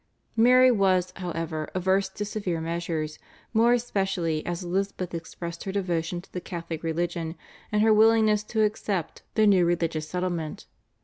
[0.35, 3.19] Mary was, however, averse to severe measures,
[3.53, 7.35] more especially as Elizabeth expressed her devotion to the Catholic religion
[7.71, 10.65] and her willingness to accept the new religious settlement.